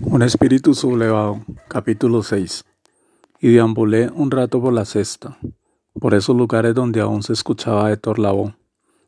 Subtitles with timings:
[0.00, 2.64] Un espíritu sublevado, capítulo 6.
[3.40, 5.38] Y deambulé un rato por la cesta,
[6.00, 8.56] por esos lugares donde aún se escuchaba de Lavoe,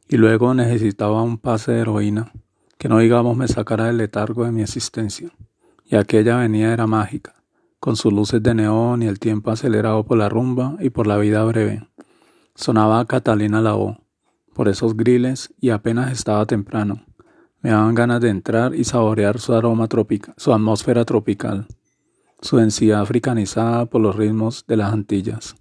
[0.09, 2.30] y luego necesitaba un pase de heroína,
[2.79, 5.29] que no digamos me sacara del letargo de mi existencia.
[5.85, 7.35] Y aquella avenida era mágica,
[7.81, 11.17] con sus luces de neón y el tiempo acelerado por la rumba y por la
[11.17, 11.89] vida breve.
[12.55, 13.99] Sonaba Catalina Lavó,
[14.55, 17.07] por esos griles, y apenas estaba temprano
[17.66, 21.66] me daban ganas de entrar y saborear su aroma tropical, su atmósfera tropical,
[22.41, 25.57] su densidad africanizada por los ritmos de las Antillas.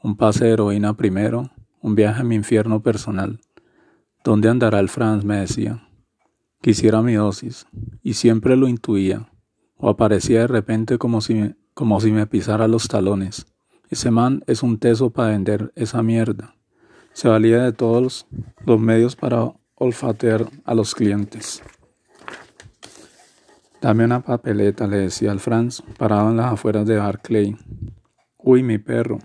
[0.00, 3.40] Un pase de heroína primero, un viaje a mi infierno personal.
[4.22, 5.24] ¿Dónde andará el Franz?
[5.24, 5.82] me decía.
[6.62, 7.66] Quisiera mi dosis,
[8.04, 9.28] y siempre lo intuía,
[9.78, 13.46] o aparecía de repente como si me, como si me pisara los talones.
[13.90, 16.54] Ese man es un teso para vender esa mierda.
[17.14, 18.28] Se valía de todos
[18.64, 21.62] los medios para olfatear a los clientes.
[23.80, 27.56] Dame una papeleta, le decía al Franz, parado en las afueras de Barclay.
[28.36, 29.18] Uy, mi perro.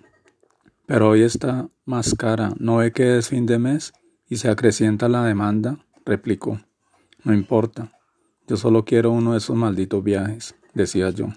[0.86, 2.54] Pero hoy está más cara.
[2.60, 3.94] ¿No ve que es fin de mes
[4.28, 5.80] y se acrecienta la demanda?
[6.06, 6.60] replicó.
[7.24, 7.92] No importa.
[8.48, 11.30] Yo solo quiero uno de esos malditos viajes, decía yo.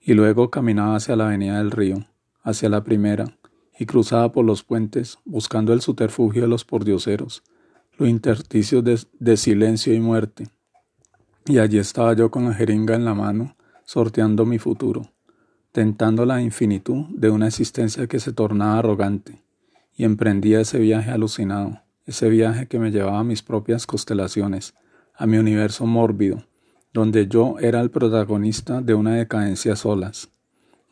[0.00, 2.06] Y luego caminaba hacia la avenida del río,
[2.42, 3.38] hacia la primera,
[3.78, 7.42] y cruzaba por los puentes, buscando el subterfugio de los pordioseros,
[7.96, 10.48] los intersticios de, silencio y muerte.
[11.46, 15.12] Y allí estaba yo con la jeringa en la mano, sorteando mi futuro,
[15.72, 19.42] tentando la infinitud de una existencia que se tornaba arrogante,
[19.96, 24.74] y emprendía ese viaje alucinado, ese viaje que me llevaba a mis propias constelaciones,
[25.14, 26.44] a mi universo mórbido,
[26.92, 30.30] donde yo era el protagonista de una decadencia solas.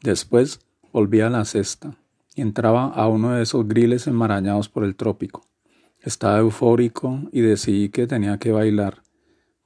[0.02, 0.60] Después
[0.92, 1.96] volví a la cesta
[2.34, 5.51] y entraba a uno de esos griles enmarañados por el trópico.
[6.02, 9.04] Estaba eufórico y decidí que tenía que bailar,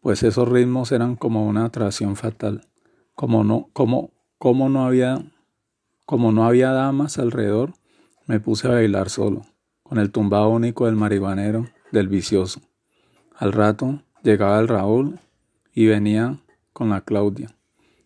[0.03, 2.69] pues esos ritmos eran como una atracción fatal.
[3.15, 5.25] Como no, como, como no había,
[6.05, 7.73] como no había damas alrededor,
[8.27, 9.47] me puse a bailar solo,
[9.83, 12.61] con el tumbado único del marihuanero, del vicioso.
[13.35, 15.19] Al rato llegaba el Raúl
[15.73, 16.39] y venía
[16.75, 17.57] con la Claudia.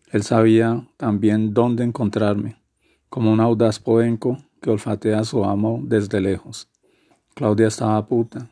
[0.09, 2.55] Él sabía también dónde encontrarme,
[3.09, 6.70] como un audaz poenco que olfatea a su amo desde lejos.
[7.33, 8.49] Claudia estaba puta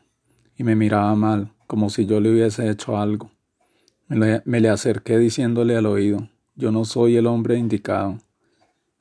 [0.56, 3.30] y me miraba mal, como si yo le hubiese hecho algo.
[4.08, 8.18] Me le, acerqué diciéndole al oído, yo no soy el hombre indicado.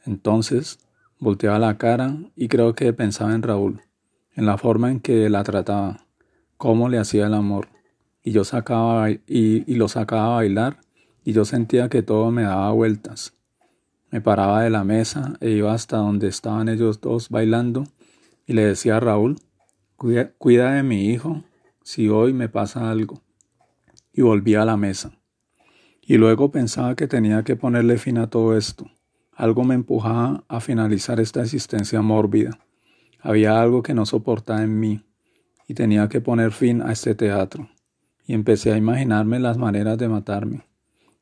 [0.06, 0.80] Entonces
[1.18, 3.82] volteaba la cara y creo que pensaba en Raúl,
[4.36, 6.06] en la forma en que la trataba,
[6.58, 7.70] cómo le hacía el amor.
[8.22, 10.82] Y yo sacaba y, y lo sacaba a bailar
[11.24, 13.34] y yo sentía que todo me daba vueltas.
[14.12, 17.86] Me paraba de la mesa e iba hasta donde estaban ellos dos bailando
[18.46, 19.38] y le decía a Raúl
[20.00, 21.44] Cuida, de mi hijo
[21.84, 23.22] si hoy me pasa algo.
[24.14, 25.12] Y volví a la mesa.
[26.02, 28.90] Y luego pensaba que tenía que ponerle fin a todo esto.
[29.34, 32.60] Algo me empujaba a finalizar esta existencia mórbida.
[33.20, 35.04] Había algo que no soportaba en mí
[35.68, 37.70] y tenía que poner fin a este teatro.
[38.26, 40.62] Y empecé a imaginarme las maneras de matarme.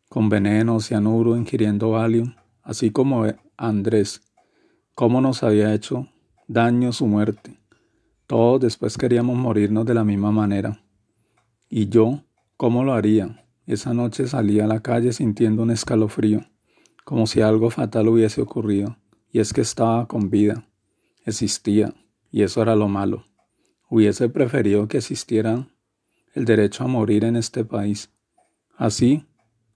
[0.08, 3.26] Con veneno, cianuro, ingiriendo Valium, así como
[3.58, 4.22] Andrés.
[4.94, 6.08] Cómo nos había hecho
[6.48, 7.57] daño su muerte
[8.28, 10.84] todos después queríamos morirnos de la misma manera.
[11.70, 12.24] ¿Y yo
[12.58, 13.46] cómo lo haría?
[13.66, 16.46] Esa noche salí a la calle sintiendo un escalofrío,
[17.06, 18.98] como si algo fatal hubiese ocurrido,
[19.32, 20.68] y es que estaba con vida,
[21.26, 21.94] existía,
[22.30, 23.26] y eso era lo malo.
[23.90, 25.68] Hubiese preferido que existiera
[26.34, 28.12] el derecho a morir en este país.
[28.76, 29.26] Así,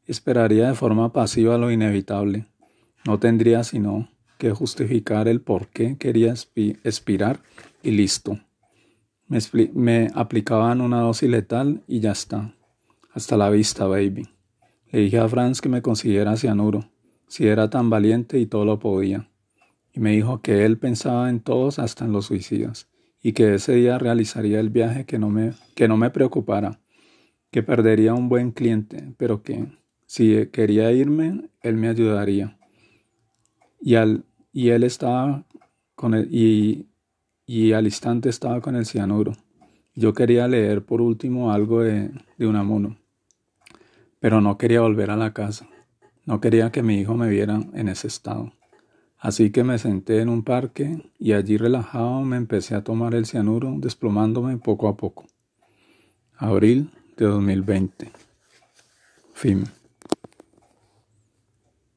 [0.05, 2.47] esperaría de forma pasiva lo inevitable.
[3.05, 6.33] No tendría sino que justificar el por qué quería
[6.83, 7.41] expirar
[7.83, 8.39] y listo.
[9.73, 12.53] Me, aplicaban una dosis letal y ya está.
[13.13, 14.27] Hasta la vista, baby.
[14.91, 16.89] Le dije a Franz que me consiguiera cianuro,
[17.27, 19.29] si era tan valiente y todo lo podía.
[19.93, 22.89] Y me dijo que él pensaba en todos hasta en los suicidas,
[23.23, 26.81] y que ese día realizaría el viaje que no me, que no me preocupara,
[27.51, 29.67] que perdería un buen cliente, pero que
[30.07, 32.57] si quería irme, él me ayudaría.
[33.79, 35.45] Y, al, y él estaba
[35.95, 36.90] con él, y
[37.51, 39.33] y al instante estaba con el cianuro.
[39.93, 42.95] Yo quería leer por último algo de, de Unamuno,
[44.21, 45.67] pero no quería volver a la casa.
[46.25, 48.53] No quería que mi hijo me viera en ese estado.
[49.17, 53.25] Así que me senté en un parque y allí relajado me empecé a tomar el
[53.25, 55.25] cianuro, desplomándome poco a poco.
[56.37, 58.13] Abril de 2020.
[59.33, 59.65] Fin.